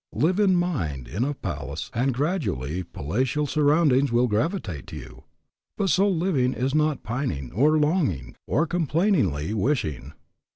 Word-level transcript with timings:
Live 0.15 0.39
in 0.39 0.55
mind 0.55 1.07
in 1.07 1.23
a 1.23 1.35
palace 1.35 1.91
and 1.93 2.11
gradually 2.11 2.81
palatial 2.81 3.45
surroundings 3.45 4.11
will 4.11 4.25
gravitate 4.27 4.87
to 4.87 4.95
you. 4.95 5.25
But 5.77 5.91
so 5.91 6.09
living 6.09 6.55
is 6.55 6.73
not 6.73 7.03
pining, 7.03 7.51
or 7.51 7.77
longing, 7.77 8.35
or 8.47 8.65
complainingly 8.65 9.53
wishing. 9.53 10.13